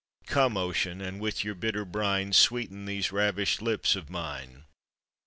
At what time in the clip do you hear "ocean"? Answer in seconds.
0.57-0.99